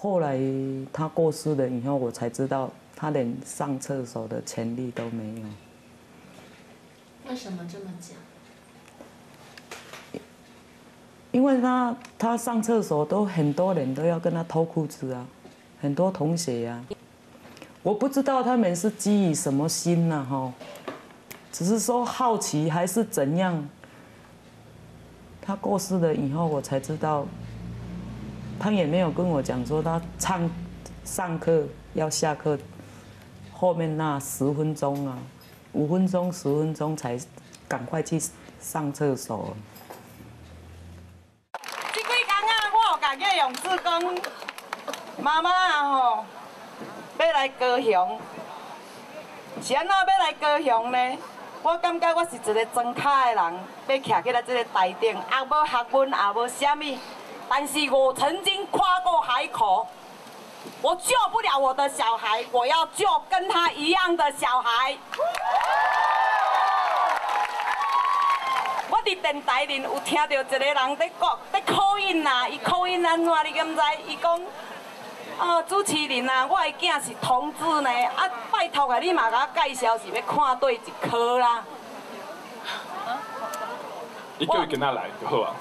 [0.00, 0.38] 后来
[0.92, 5.46] 他过世了以后，我才知道他连上厕所的权利都没有。
[7.28, 8.16] 为什么这么讲？
[11.32, 15.26] 因为他他上厕所都很多人都要跟他脱裤子啊，
[15.80, 16.94] 很多同学呀、啊，
[17.82, 20.52] 我不知道他们是基于什么心呐哈，
[21.50, 23.68] 只是说好奇还是怎样。
[25.42, 27.26] 他过世了以后，我才知道，
[28.60, 30.50] 他也没有跟我讲说他上
[31.04, 31.64] 上课
[31.94, 32.58] 要下课，
[33.52, 35.16] 后面那十分钟啊，
[35.72, 37.18] 五分钟十分钟才
[37.68, 38.20] 赶快去
[38.60, 39.56] 上厕所。
[41.92, 44.02] 这几天啊，我有感觉勇志讲，
[45.22, 46.24] 妈妈啊吼，
[47.18, 48.20] 要来高雄，
[49.62, 51.18] 是安怎要来高雄呢？
[51.62, 53.54] 我感觉我是一个装卡的人，
[53.88, 56.98] 要徛起来这个台顶，也无学问，也无什么，
[57.48, 59.86] 但是我曾经跨过海口，
[60.82, 64.96] 我救不了我的小孩，我要救跟他一样的小孩。
[68.90, 73.82] 我伫电台里有听到一个人在讲，在口音呐，伊 call in 安怎，你敢知？
[74.06, 74.40] 伊讲，
[75.38, 81.64] 啊，主持人啊，我的囝是同志呢，啊，拜托啊，你嘛甲我介绍是要看对一科啦。
[84.38, 85.54] 你叫伊跟他来就好啊。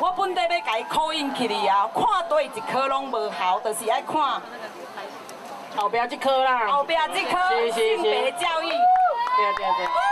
[0.00, 4.40] 我本地要甲伊 call in 去哩啊，看对一科拢无效，就是爱看
[5.76, 6.68] 后壁这科啦。
[6.68, 8.68] 后壁这科性别教育。
[8.68, 10.09] 对对对。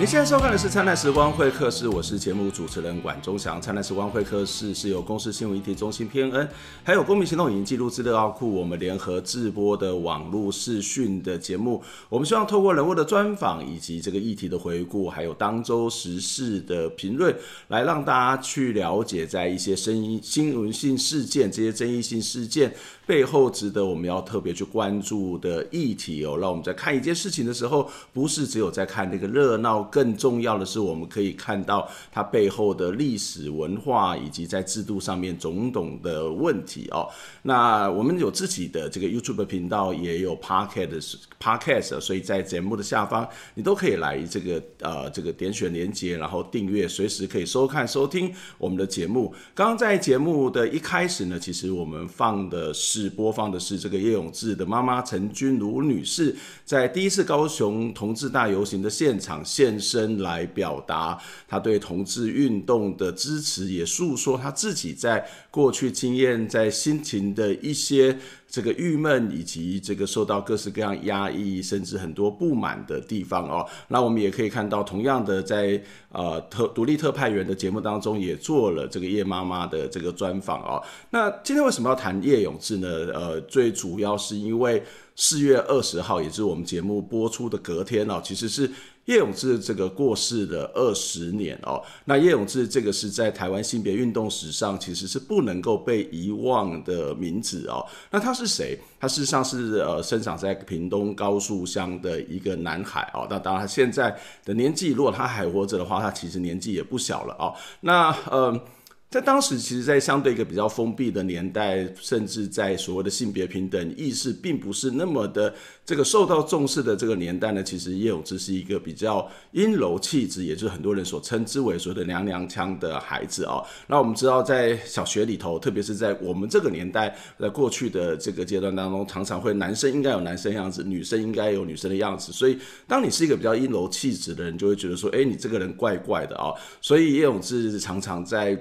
[0.00, 3.58] 您现在收看的是《灿烂时光会客室》，我是节目主持人管中祥。
[3.60, 6.48] 《灿烂时光会客室》是由公司新闻议题中心偏恩，
[6.82, 11.82] 还有公民行动影音记录资料库我们联合制播的网络视讯的节目。
[12.08, 17.36] 我们希望透过人物的专访，以及这个议题的回顾，还有当周时事的评论，
[17.68, 22.72] 来让大家去了解在一些声音新闻性事件、这些争议性事件
[23.06, 26.38] 背后，值得我们要特别去关注的议题哦。
[26.38, 29.89] 让我们在看一件事情的时候，不是只有在看那个热闹。
[29.90, 37.08] 更重要的是，我们可以看到它背后的历史文化，以及在制度上面种种的问题哦。
[37.42, 49.34] 那我们有自己的这个 YouTube 频道，也有 Podcast Podcast，所以在节目的下方，你都可以来这个呃这个点选连接，然后订阅，随时可以收看收听我们的节目。
[49.54, 61.18] 刚刚在节目的一开始呢，其实我们放的是播放的是这个叶永志的妈妈陈君如女士在第一次高雄同志大游行的现场现身来表达
[61.48, 68.16] 他对同志运动的支持，也诉说他自己在过去经验、在心情的一些
[68.48, 73.66] 这个郁闷，以及这个受到各式各样压抑，甚至很多不满的地方哦。
[73.88, 75.80] 那我们也可以看到，同样的在
[76.10, 80.82] 呃特独立特派员的节目当中，也做了这个叶妈妈的这个专访哦。
[81.10, 82.88] 那今天为什么要谈叶永志呢？
[83.14, 84.82] 呃，最主要是因为
[85.14, 88.70] 四月二十号，也是我们节目播出的隔天哦，其实是。
[89.06, 97.84] 叶永志这个过世的二十年哦，那叶永志这个是在台湾性别运动史上其实是不能够被遗忘的名字哦。
[98.10, 98.78] 那他是谁？
[99.00, 103.26] 他事实上是呃生长在屏东高树乡的一个男孩哦。
[103.28, 107.54] 那当然他现在的年纪，如果他还活着的话，他其实年纪也不小了哦。
[107.80, 108.60] 那呃。
[109.10, 115.52] 在当时，其实，在相对一个比较封闭的年代，甚至在所谓的性别平等意识并不是那么的
[115.84, 123.66] 这个受到重视的这个年代呢，其实叶永志是一个比较阴柔气质，也就是很多人所称之为所谓的娘娘腔的孩子哦。
[123.88, 132.30] 那我们知道，在小学里头，特别是在我们这个年代，在过去的这个阶段当中，常常会男生应该有男生样子，女生应该有女生的样子。
[132.30, 132.56] 所以，
[132.86, 136.54] 当你是一个比较阴柔气质的人，就会觉得说，哎，你这个人怪怪的哦。
[136.80, 138.56] 所以，叶永志常常在。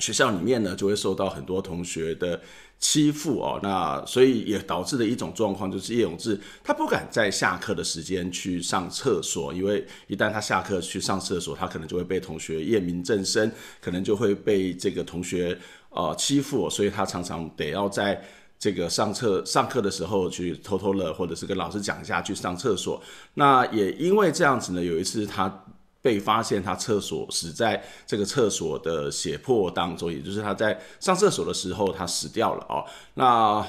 [0.00, 2.40] 学校里面呢，就会受到很多同学的
[2.78, 13.50] 欺负哦，那所以也导致了一种状况，就是叶永志他不敢在下课的时间去上厕所，因为一旦他下课去上厕所，他可能就会被同学验明正身，
[13.80, 15.58] 可能就会被这个同学
[15.90, 18.22] 呃欺负，所以他常常得要在
[18.58, 23.02] 这个上厕上课的时候去偷偷的，或者是跟老师讲一下去上厕所。
[23.34, 25.64] 那也因为这样子呢，有一次他。
[26.08, 32.82] 被发现他厕所死在这个厕所的血泊当中，也就是他在上厕所的时候他死掉了哦。
[33.12, 33.26] 那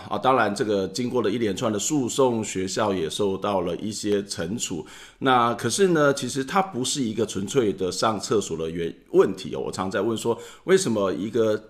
[0.07, 4.87] 啊，当然这个经过了一连串的诉讼，学校也受到了一些惩处。
[5.17, 9.59] 那可是呢，其实他不是一个纯粹的上厕所的原问题哦。
[9.65, 11.61] 我常在问说，为什么一个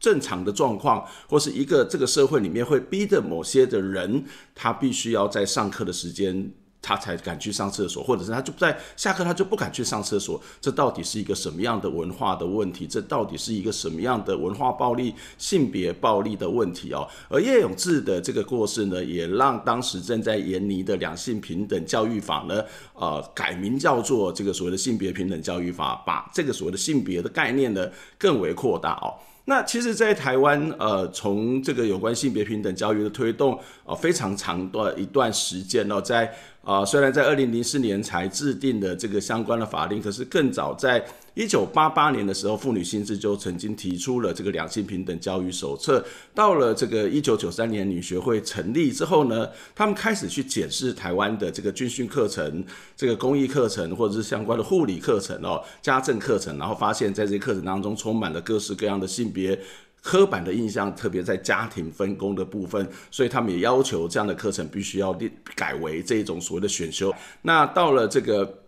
[0.00, 4.24] 正常的状况，或是一个这个社会里面会逼着某些的人，
[4.54, 6.50] 他必须要在上课的时间。
[6.80, 12.86] 他才敢去上厕所，或者是他就在下课他就不敢去上厕所，这到底是一个什么样的文化的问题？
[12.86, 17.08] 这到底是一个什么样的文化暴力、性别暴力的问题哦？
[17.28, 22.62] 而叶永志的这个过世呢，也让当时正在研拟的两性平等教育法呢，
[22.94, 29.14] 呃，改名叫做这个所谓的性别平等教育法，把这个所谓的性别的概念呢更为扩大哦。
[29.48, 36.32] 那其实，在台湾，呃，从这个有关性别平等教育的推动，呃，非常长的一段时间哦，在。
[36.66, 41.00] 啊，虽然在二零零四年才制定的这个相关的法令，可是更早在
[41.34, 46.04] 一九八八年的时候，妇女新知就曾经提出了这个两性平等教育手册。
[46.34, 52.64] 到了这个一九九三年女学会成立之后呢，他们开始去检视台湾的这个军训课程、
[52.96, 59.56] 这个公益课程或者是相关的护理课程哦、家政课程，然后发现在这些课程当中充满了各式各样的性别。
[60.06, 65.12] 刻板的印象，特别在家庭分工的部分，所以他们也要求这样的课程必须要
[65.56, 67.12] 改为这种所谓的选修。
[67.42, 68.62] 那到了这个。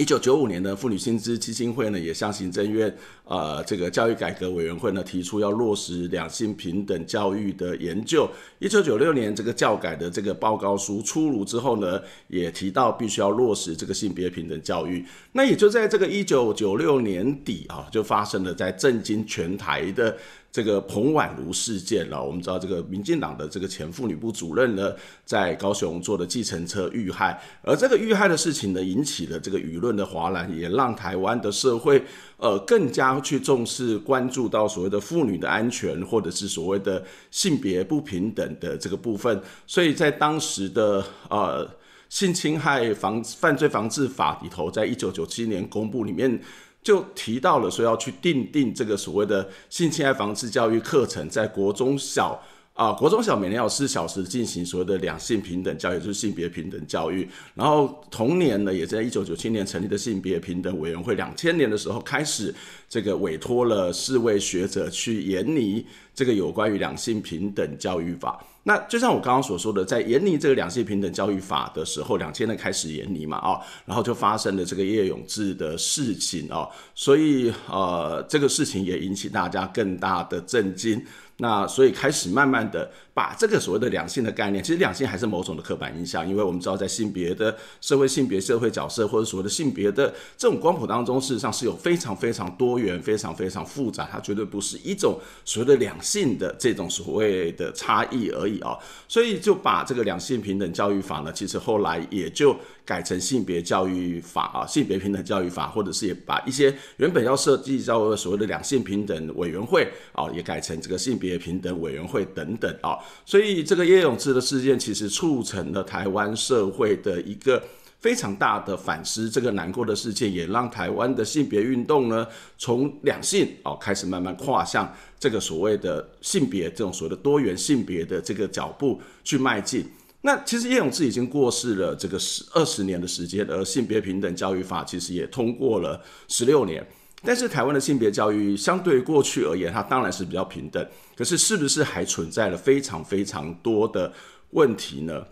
[0.00, 8.30] 一九九五年的妇女薪资基金会呢，也向行政院呃这个教育改革委员会呢提出要落实两性平等教育的研究。
[8.60, 15.04] 一九九六年这个教改的这个报告书出炉之后呢，也提到必须要落实这个性别平等教育。
[15.32, 20.16] 那也就在这个一九九六年底啊，就发生了在震惊全台的。
[20.50, 24.92] 这个彭婉如事件了，我们知道这个民进党的这个前妇女部主任呢，
[25.24, 32.02] 在高雄坐的计程车遇害，而这个遇害的事情呢，引起了这个舆论的哗然，也让台湾的社会
[32.38, 41.68] 呃更加去重视关注到所谓的妇女的安全，或者是所谓的性别不平等的这个部分，所以在当时的呃
[42.08, 46.40] 性侵害防犯罪防治法里头，在一九九七年公布里面。
[46.82, 52.40] 就提到了说要去定定这个所谓的性侵害防治教育课程，在国中小
[52.72, 57.28] 啊，国中小每年有四小时进行所谓的两性平等教育，就是性别平等教育。
[57.54, 62.54] 然后同年呢，也在一九九七年成立的性别平等委员会，两千年的时候开始
[62.88, 65.84] 这个委托了四位学者去研拟
[66.18, 68.44] 这个有关于两性平等教育法。
[68.64, 81.00] 那就像我刚刚所说的，在研拟这个两性平等教育法的时候，两千年开始研拟嘛，啊，然后就发生了这个叶永志的事情啊，所以呃，这个事情也引起大家更大的震惊。
[81.40, 98.78] 那所以开始慢慢的把这个所谓的两性的概念，其实两性还是某种的刻板印象，因为我们知道在性别的社会性别社会角色或者所谓的性别的这种光谱当中，事实上是有非常非常多元、非常非常复杂，它绝对不是一种所谓的两性的这种所谓的差异而已啊。
[99.08, 102.56] 所以就把这个两性平等教育法呢，其实后来也就
[102.88, 111.28] 改成性别教育法啊，性别平等教育法，或者是也把一些原本要设计叫所谓的两性平等委员会啊，也改成这个性别。
[111.38, 117.62] 平等委员会等等啊，所以这个叶永志的事件其实促成了台湾社会的一个
[118.00, 119.28] 非常大的反思。
[119.28, 122.26] 这个难过的事件也让台湾的性别运动呢，
[122.56, 129.86] 从两性哦开始慢慢跨向这个所谓的性别这种所谓的多元性别的这个脚步去迈进。
[130.20, 136.86] 那其实叶永志已经过世了这个十二十年的时间，而性别平等教育法其实也通过了十六年。
[137.22, 140.84] 但是台湾的性别教育相对过去而言，它当然是比较平等。
[141.16, 144.12] 可是是不是还存在了非常非常多的
[144.50, 145.24] 问题呢？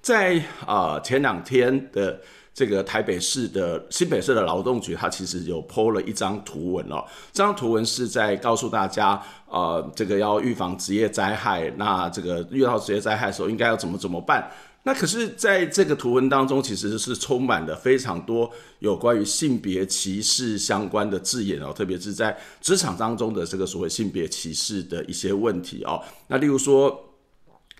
[0.00, 2.20] 在啊、前两天的
[2.54, 7.02] 这个台北市的新北市的劳动局，它其实有 PO 了一张图文哦。
[7.32, 14.50] 这张图文是在告诉大家，呃，这个要预防职业灾害，那这个遇到职业灾害的时候应该要怎么怎么办？
[14.82, 18.50] 那可是，在这个图文当中，其实是充满了非常多
[18.80, 26.02] 有关于性别歧视相关的字眼哦，特别是在职场当中的这个所谓性别歧视的一些问题哦。
[26.28, 27.08] 那例如说。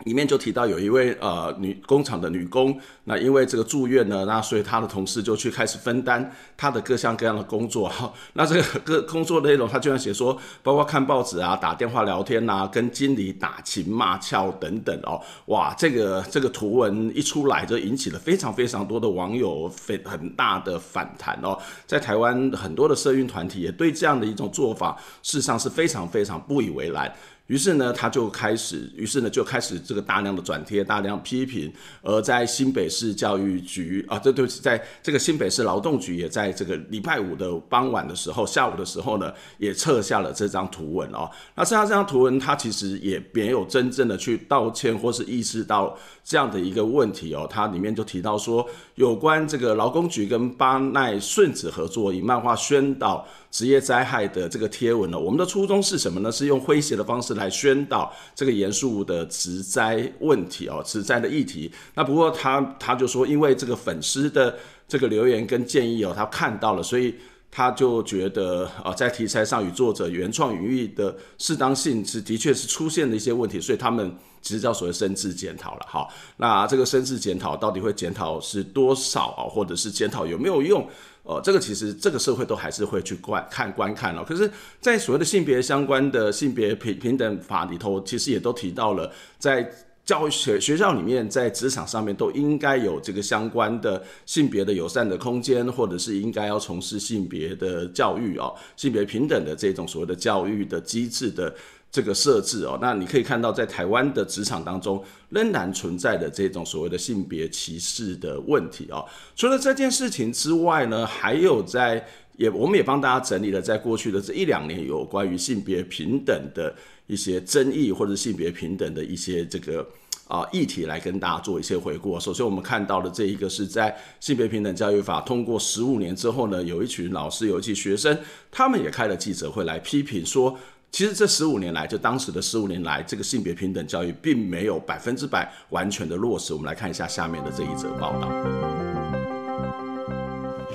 [0.05, 8.13] 里面就提到有一位呃女工厂的女工，那因为这个住院呢，那所以她的同事就去开始分担她的各项各样的工作哈。
[8.35, 15.21] 那这个各工作内容，她居然写说，包括看报纸啊、打电话聊天啊、跟经理打情骂俏等等哦。
[15.47, 21.59] 哇，这个这个图文一出来，就引起了非常非常多的网友非很大的反弹哦。
[21.87, 27.13] 在台湾很多的社运团体也对这样的一种做法，事实上是非常非常不以为然。
[27.53, 31.71] 于是呢，他就开始，于是呢就开始这个大量的转贴，大量批评。
[32.01, 41.31] 而在新北市教育局啊，这对不起，在这个新北市劳动局也在这个礼拜五的傍晚的时候，下午的时候呢，也撤下了这张图文哦。
[41.55, 45.95] 那撤下这张图文，他其实也没有真正的去道歉或是意识到
[46.25, 47.47] 这样的一个问题哦。
[47.51, 56.33] 他里面就提到说，有关这个劳工局跟巴奈顺子合作以漫画宣导职业灾害的这个贴文呢，我们的初衷是什么呢？
[56.33, 57.42] 是用诙谐的方式来。
[57.45, 61.71] 来宣导这个严肃的职灾问题哦，职灾的议题。
[61.95, 64.57] 那不过他他就说，因为这个粉丝的
[64.87, 67.15] 这个留言跟建议哦，他看到了，所以。
[67.55, 75.85] 他就觉得啊，在题材上与作者原创语义的适当性是的确是出现了一些问题，所以他们其实叫所谓深自检讨了。
[75.87, 80.89] 好，那这个深自检讨到底会检讨是多少啊，或者是检讨有没有用？
[81.25, 84.25] 呃，这个其实这个社会都还是会去观看观看了。
[84.25, 84.51] 可是，
[84.81, 89.71] 在所谓的性别相关的性别平平等法里头，其实也都提到了在。
[90.05, 101.55] 教育学学校里面，在职场上面都应该有这个相关的性别的友善的空间，或者是应该要从事性别的教育哦，性别平等的这种所谓的教育的机制的
[101.93, 102.77] 这个设置哦。
[102.83, 109.07] 那你可以看到，在台湾的职场当中，仍然存在的这种所谓的性别歧视的问题哦。
[109.37, 112.05] 除了这件事情之外呢，还有在
[112.39, 116.75] 也我们也帮大家整理了，在过去的这一两年有关于性别平等的。
[117.09, 119.87] 一些争议或者性别平等的一些这个
[120.29, 122.19] 啊议题来跟大家做一些回顾。
[122.19, 128.17] 首先，我们看到的这一个是在性别平等教育法通过十五年之后呢，有一群老师，有一群学生，
[128.51, 130.57] 他们也开了记者会来批评说，
[130.93, 136.53] 其实这十五年来，就当时的十五年来，这个性别平等教育并没有百分之百完全的落实。
[136.53, 138.92] 我们来看一下下面的这一则报道。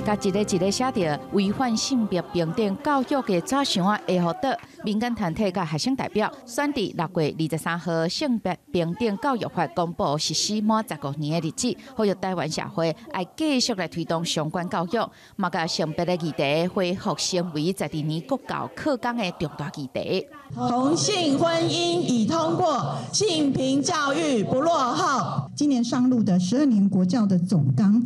[0.08, 20.26] 甲一个一个写着违反性别平等教育的纸箱啊，会获得民间团体甲学生代表选伫六月二十三号性别平等教育法公布实施满十五年的日子，呼吁台湾社会爱继续来推动相关教育，嘛甲性别的议题恢复成为十二年国教课纲的重大议题。
[20.56, 25.50] 同性婚姻已通过，性平教育不落后。
[25.54, 28.02] 今年上路的十二年国教的总纲。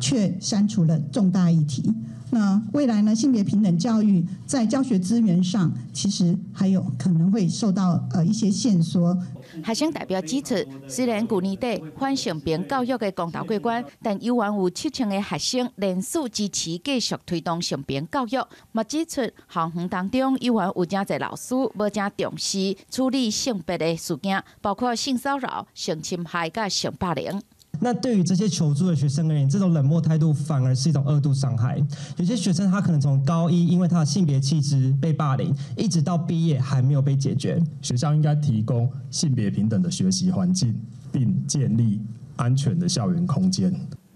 [0.00, 1.92] 却删除了重大议题。
[2.30, 3.14] 那未来呢？
[3.14, 9.16] 性别平等教育在教学资源上，其实还有可能会受到呃一些限缩。
[9.64, 10.56] 学生代表指出，
[10.88, 18.44] 虽然旧年底反性别教育的公投过关，但依然有七成的学生连署支持继续推动性别教育。
[18.72, 27.40] 嘛指出，校园当中依然有真侪老师无正重视处理性别的事件，包括性骚扰、性侵害、甲性霸凌。
[27.80, 31.78] 那对于这些求助的学生而言，这种冷漠态度反而是一种二度伤害。
[32.16, 37.62] 有些学生他可能从高一因为他的性别气质被霸凌，一直到毕业还没有被解决。
[37.82, 40.74] 学校应该提供性别平等的学习环境，
[41.12, 42.00] 并建立
[42.36, 43.72] 安全的校园空间。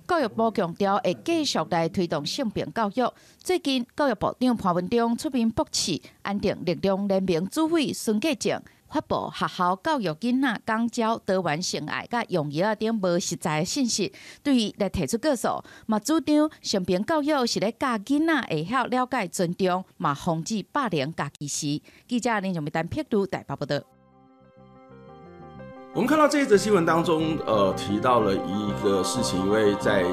[0.06, 3.12] 教育部强调会继续来推动性平教育。
[3.42, 8.58] 最近，教育部长潘文忠出面驳斥安定力量联名主委孙继正。
[8.90, 21.82] 发布学校教育囡仔讲教多元性爱甲用药等无实在信息，对于来提出告诉，嘛主张性平教育是咧教囡仔会晓了解尊重，嘛防止霸凌甲歧视。
[22.06, 23.78] 记者林荣美单撇读台报报道。
[25.92, 30.04] 我们看到这一则新闻当中，呃，提到了一个事情，因为在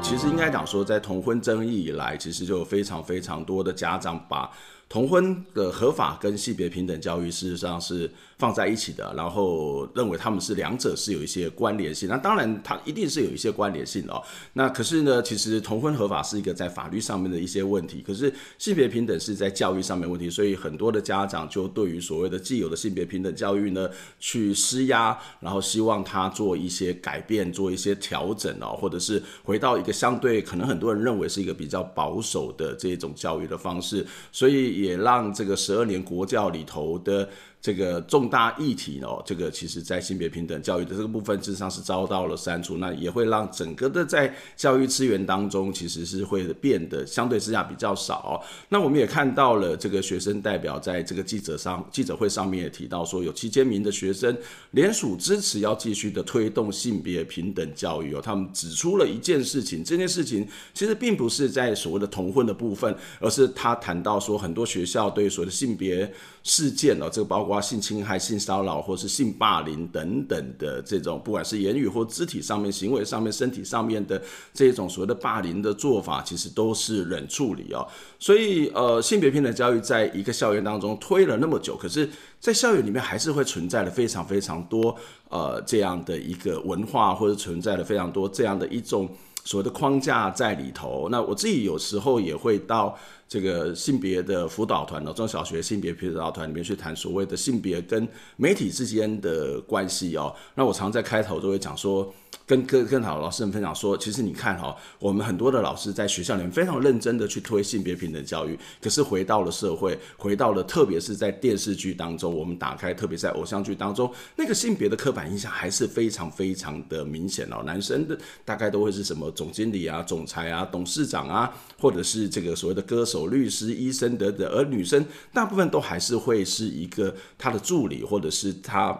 [0.00, 4.48] 其实应该讲说，在同婚争议以来，其实就有非常非常多的家长把。
[4.90, 12.08] 同婚的合法跟性别平等教育事实上是放在一起的，然后认为他们是两者是有一些关联性。
[12.08, 14.22] 那当然，它一定是有一些关联性的哦。
[14.54, 20.30] 那可是呢，其实同婚合法是一个在法律上面的一些问题，可是性别平等是在教育上面问题。
[20.30, 23.86] 所以很多的家长就对于所谓的既有的性别平等教育呢，
[24.18, 34.06] 去施压，然后希望他做一些改变，做一些调整哦，或者是回到一个相对可能很多人认为是一个比较保守的这种教育的方式。
[34.32, 34.70] 所以。
[34.70, 37.28] 也让这个十二年国教里头的。
[37.62, 48.42] 这个重大议题哦，这个其实在性别平等教育的这个部分，事实上是遭到了删除，那也会让整个的在教育资源当中，其实是会变得相对之下比较少。
[48.70, 54.34] 那我们也看到了这个学生代表在这个记者上记者会上面也提到说，有七千名的学生
[54.70, 58.22] 联署支持要继续的推动性别平等教育哦。
[58.22, 66.10] 他们指出了一件事情，这件事情其实并不是在所谓的同婚的部分，而是他谈到说，很多学校对所谓的性别
[66.42, 67.50] 事件哦，这个包括。
[67.60, 74.20] 性侵害、性骚扰或是性霸凌等等的这种，不管是言语或肢体上面、行为上面、身体上面的
[74.54, 77.86] 这种所谓的霸凌的做法，其实都是冷处理哦。
[78.18, 82.08] 所以，呃，性别平等教育在一个校园当中推了那么久，可是，
[82.40, 84.96] 在校园里面还是会存在了非常非常多
[85.28, 89.08] 呃这样的一个文化，或者存在了非常多这样的一种
[89.44, 91.08] 所谓的框架在里头。
[91.10, 92.96] 那我自己有时候也会到。
[93.30, 98.06] 这个性别的辅导团哦，中小学性别辅导团里面去谈所谓的性别跟
[98.36, 100.34] 媒体之间的关系哦。
[100.56, 102.12] 那我常在开头都会讲说。
[102.46, 117.62] 跟跟跟好老师们分享说，其实你看哈，我们很多的老师在学校里面非常认真的去推性别平等教育，可是回到了社会，回到了特别是在电视剧当中，我们打开，特别在偶像剧当中，那个性别的刻板印象还是非常非常的明显哦。
[117.64, 128.98] 男生的大概都会是什么总经理啊、总裁啊、董事长啊，或者是这个所谓的歌手、律师、医生等等，而女生大部分都还是会是一个他的助理，或者是他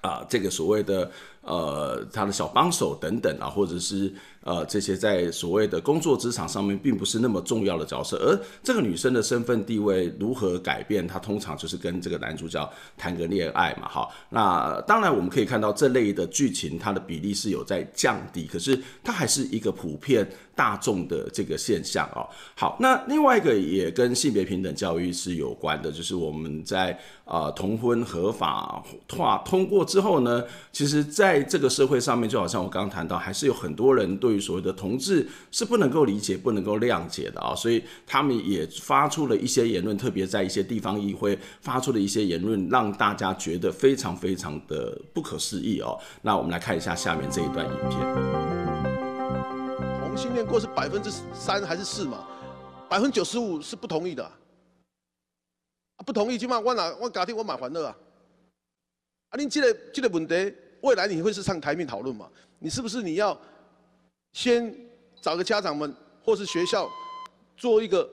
[0.00, 1.10] 啊、这个所谓的。
[1.50, 4.12] 呃，他的小帮手等等啊，或者是
[4.44, 14.08] 呃这些在所谓的工作职场上面并不是那么重要的角色，而这个女生的身份地位如何改变，她通常就是跟这个男主角谈个恋爱嘛，哈。
[14.28, 22.22] 那当然我们可以看到这类的剧情，它的比例是有在降低，可是它还是一个普遍大众的这个现象哦。
[22.54, 26.92] 好，那另外一个也跟性别平等教育是有关的，就是我们在
[27.24, 28.80] 啊、呃、同婚合法
[29.16, 45.98] 化通过之后呢，其实在在这个社会上面，就好像我刚刚谈到，还是有很多人对于所谓的同志是不能够理解、不能够谅解的啊，所以他们也发出了一些言论，特别在一些地方议会发出了一些言论，让大家觉得非常非常的不可思议哦。
[46.20, 48.00] 那我们来看一下下面这一段影片。
[50.00, 52.26] 同性恋过是百分之三还是四嘛？
[52.90, 54.30] 百分之九十五是不同意的，
[56.04, 57.96] 不同意就嘛，我哪我家庭我蛮欢乐啊。
[59.30, 60.54] 啊，你这个这个问题。
[60.82, 62.28] 未来你会是上台面讨论吗？
[62.58, 63.38] 你是不是你要
[64.32, 64.74] 先
[65.20, 66.88] 找个家长们或是学校
[67.56, 68.08] 做一个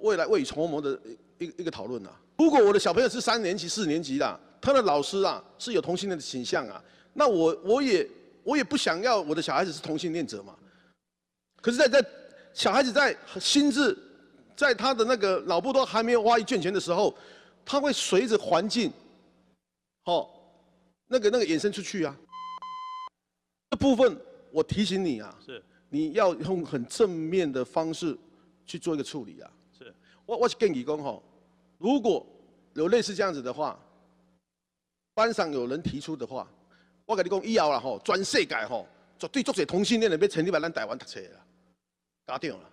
[0.00, 0.98] 未来未雨绸缪的
[1.38, 2.20] 一个一个讨论啊？
[2.38, 8.08] 如果我的小朋友是三年级、四年级的，他的老师啊是有同性恋的倾向啊，那我我也
[8.42, 10.56] 我也不想要我的小孩子是同性恋者嘛。
[11.60, 12.08] 可是在，在在
[12.54, 13.96] 小孩子在心智
[14.56, 17.14] 在他的那个脑部都还没有发育健全的时候，
[17.66, 18.90] 他会随着环境，
[20.04, 20.28] 哦。
[21.12, 22.16] 那个那个衍生出去啊，
[23.68, 24.16] 这部分
[24.52, 28.16] 我提醒你啊，是你要用很正面的方式
[28.64, 29.50] 去做一个处理啊。
[29.76, 29.92] 是，
[30.24, 31.20] 我我是建议讲吼，
[31.78, 32.24] 如果
[32.74, 33.76] 有类似这样子的话，
[35.12, 36.48] 班上有人提出的话，
[37.04, 38.86] 我跟你讲以后啦吼，全世界吼
[39.18, 41.44] 绝对足侪同性恋的要成立来咱台湾读册啦，
[42.24, 42.70] 搞定了。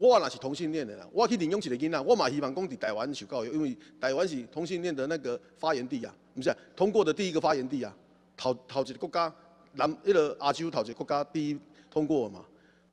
[0.00, 7.94] 我若是同性恋的啦，我去领养一个囡仔，我嘛希望讲在台湾受教育，因为台湾是同性恋的那个发源地啊，不是、通过的第一个发源地啊，
[8.34, 9.30] 头头一个国家
[9.74, 11.60] 南那个亚洲头一个国家第一
[11.90, 12.42] 通过的嘛，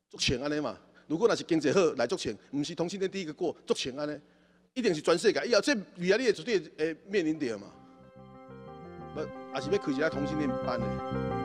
[0.10, 0.78] 足钱安尼嘛。
[1.08, 4.20] 如果若是经济好来足钱，唔是同性恋第一个过足钱安尼，
[4.74, 7.67] 一定是全世界以后这未来你也绝对会面临到嘛，
[9.15, 11.37] 不也是要开一个同性恋班的。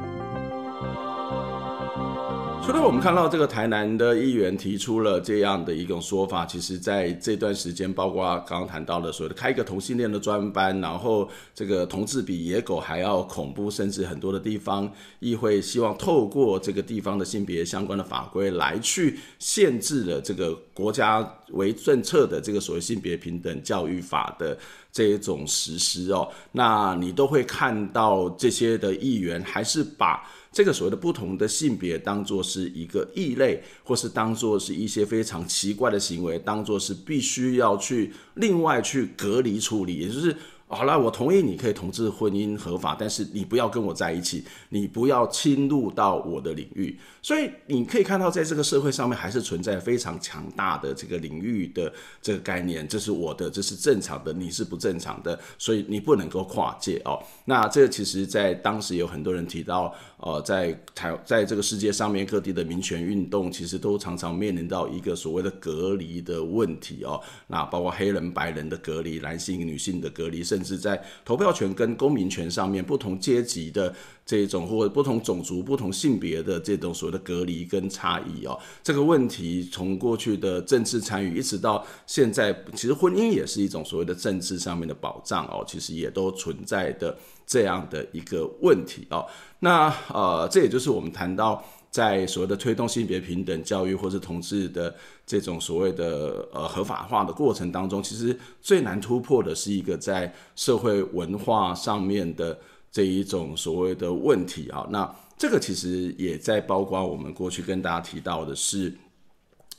[2.64, 24.56] 除了我们看到这个台南的议员提出了这样的一种说法，其实在这段时间，包括刚刚谈到的所谓的开一个同性恋的专班，然后这个同志比野狗还要恐怖，甚至很多的地方议会希望透过这个地方的性别相关的法规来去限制了这个国家为政策的这个所谓性别平等教育法的
[24.92, 30.22] 这一种实施哦，那你都会看到这些的议员还是把。
[30.52, 40.36] 这个所谓的不同的性别，当做是一个异类，或是当做是一些非常奇怪的行为，当做是必须要去另外去隔离处理，也就是。
[40.74, 46.98] 好了，我同意你可以同志婚姻合法，但是你不要跟我在一起，你不要侵入到我的领域。
[47.20, 57.22] 所以你可以看到，在这个社会上面还是存在非常强大的这个领域的这个概念，这是我的，这是正常的，你是不正常的，所以你不能够跨界哦。
[57.44, 67.20] 那这个其实，在当时有很多人提到，呃，在台在这个世界上面各地的民权运动，其实都常常面临到一个所谓的隔离的问题哦。
[67.48, 73.92] 那包括黑人、白人的隔离，男性、女性的隔离，甚至在投票权跟公民权上面，不同阶级的
[74.24, 89.26] 这种或者不同种族、不同性别的这种所谓的隔离跟差异哦，这个问题从过去的政治参与一直到现在，其实婚姻也是一种所谓的政治上面的保障哦，其实也都存在的这样的一个问题哦。
[89.60, 91.62] 那呃，这也就是我们谈到。
[91.92, 94.94] 在所谓的推动性别平等教育或者同志的
[95.26, 102.58] 这种所谓的呃合法化的过程当中，其实最难突破的是一个在社会文化上面的
[102.90, 104.86] 这一种所谓的问题啊。
[104.88, 108.90] 那这个其实也在包括我们过去跟大家提到的是。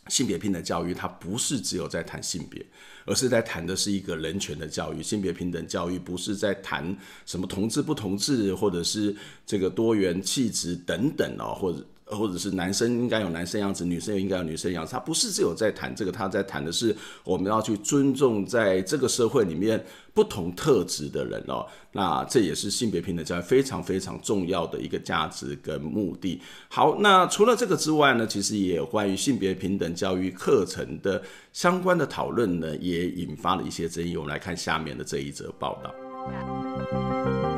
[0.08, 2.66] 性别平等教育，它不是只有在谈性别，
[3.06, 5.02] 而是在谈的是一个人权的教育。
[5.02, 14.92] 性别平等教育不是在谈什么同志不同志，或者是这个多元气质等等啊，或者或者是男生应该有男生样子，女生也应该有女生样子。
[14.92, 21.66] 他不是只有在谈这个，他在谈的是我们要去尊重在这个社会里面不同特质的人哦。
[21.92, 26.42] 那这也是性别平等教育非常非常重要的一个价值跟目的。
[26.70, 34.18] 好，那除了这个之外呢，其实也有关于性别平等教育课程的相关的讨论呢，也引发了一些争议。
[34.18, 37.53] 我们来看下面的这一则报道。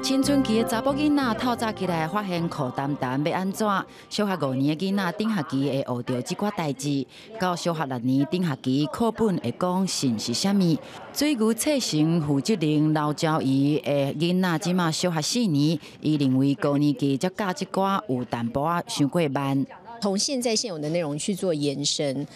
[0.00, 3.68] 青春期的查甫囡仔透早起来发现裤澹澹要安怎？
[4.08, 7.06] 小学五年的囡仔顶学期会学着即寡代志，
[7.38, 10.78] 到小学六年顶学期课本会讲信是啥物？
[11.12, 19.66] 最牛测成负责任老教伊的囡仔，即满小学四年，伊认为高年级才教即寡有淡薄仔伤过慢。
[20.00, 22.26] 从现在现有的内容去做延伸，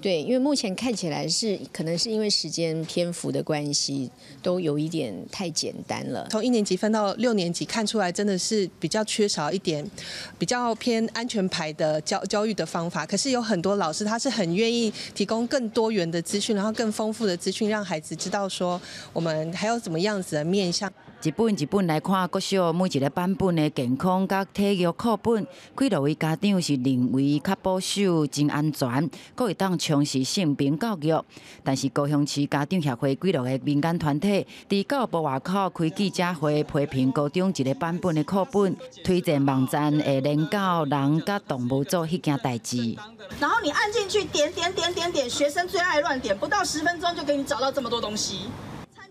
[0.00, 4.10] 对，因为目前看起来是可能是因为时间篇幅的关系，
[4.42, 6.26] 都有一点太简单了。
[6.30, 9.88] 从一年级分到六年级，看出来真的是比较缺少一点，
[10.38, 13.06] 比较偏安全牌的教教育的方法。
[13.06, 18.80] 可是有很多老师他是很愿意提供更多元的资讯，然后更丰富的资讯，让孩子知道说
[19.12, 20.92] 我们还有怎么样子的面向。
[21.24, 31.24] 一本一本来看，各小每一个版本的健康甲体育课本，几多位家长是认为较保守、真安全，阁会当从事性平教育。
[31.62, 42.96] 但是高雄市家长协会几多个民间团体，伫教育部外口开记者会，批评高中一个版本的课本，推荐网站会连教人甲动物做迄件代志。
[43.38, 48.48] 然后你按进去，点点点点点，学生最爱乱点，不到十分钟就给你找到这么多东西。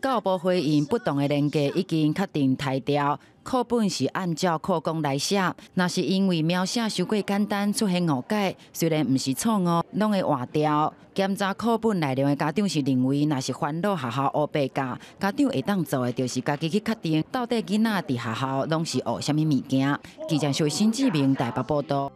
[0.01, 5.39] 教育部回应，不同的年级已经确定台调课本是按照课纲来写，
[5.75, 10.91] 那是因为描写太过简单出现误解，虽然不是错误，拢会换掉。
[11.13, 19.99] 检查课本内容的家长是认为，那是烦恼学校学白教，家长会当做的就是家己去确定，到底囡仔伫学校拢是学什么物件。
[20.27, 22.11] 记者是新志明台北报道。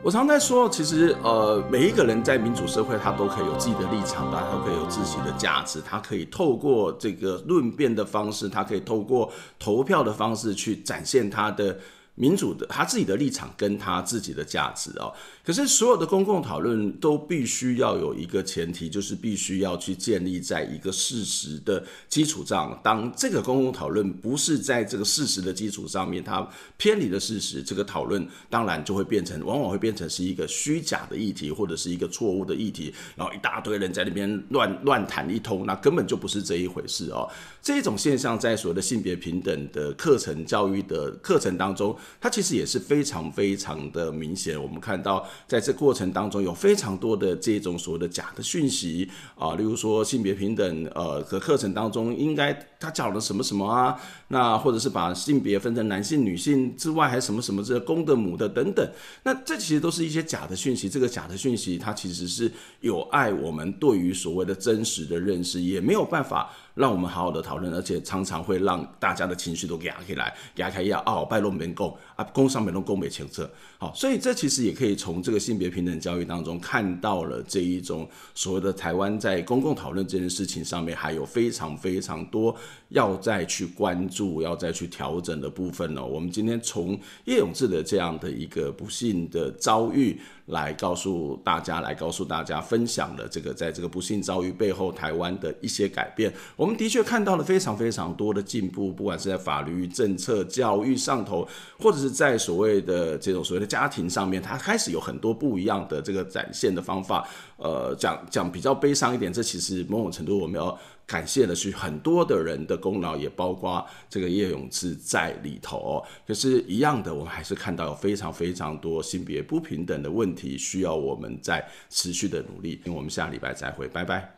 [0.00, 11.76] 我常在说，其实呃，每一个人在民主社会，他都可以有自己的立场，他都可以有自己的价值，他可以透过这个论辩的方式，他可以透过投票的方式去展现他的
[12.14, 15.12] 民主的他自己的立场跟他自己的价值哦。
[15.48, 22.78] 可是，所有的公共讨论都必须要有一个前提，就是必须要去建立在一个事实的基础上。
[22.84, 37.26] 当这个公共讨论不是在这个事实的基础上面，它偏离了事实，这个讨论当然就会变成，往往会变成是一个虚假的议题，或者是一个错误的议题，然后一大堆人在那边乱乱谈一通，那根本就不是这一回事哦。
[37.62, 44.62] 这种现象在所谓的性别平等的课程教育的课程当中，它其实也是非常非常的明显。
[44.62, 45.26] 我们看到。
[45.46, 53.98] 在这过程当中，有非常多的这种所谓的假的讯息啊，例如说性别平等，呃，的课程当中应该他讲了什么什么啊，
[54.28, 58.86] 那或者是把性别分成男性、女性之外，还什么什么这公的、母的等等，
[59.22, 60.88] 那这其实都是一些假的讯息。
[60.88, 66.50] 这个假的讯息，它其实是有碍我们对于所谓的真实的认识，也没有办法。
[66.78, 73.50] 让我们好好的讨论，而且常常会让大家的情绪都压起来，压开压哦，拜龙别供啊，供上面都供没清澈。
[73.78, 82.54] 好，所以这其实也可以从这个性别平等教育当中看到了这一种所谓的台湾在公共讨论这件事情上面还有非常非常多
[82.90, 86.04] 要再去关注、要再去调整的部分呢。
[86.04, 90.16] 我们今天从叶永志的这样的一个不幸的遭遇。
[90.48, 96.32] 来告诉大家，来告诉大家，分享了这个在这个不幸遭遇背后，台湾的一些改变。
[96.56, 101.46] 我们的确看到了非常非常多的进步，不管是在法律、政策、教育上头，
[101.78, 107.28] 或者是在所谓的这种所谓的家庭上面，它开始有很多不一样的这个展现的方法。
[107.56, 110.78] 呃，讲讲比较悲伤一点，这其实某种程度我们要。
[111.08, 116.04] 感谢的是很多的人的功劳，也包括这个叶永志在里头哦。
[116.26, 122.78] 可是，一样的，我们还是看到有非常非常多性别不平等的问题，需要我们在持续的努力。
[122.86, 124.37] 我们下礼拜再会，拜拜。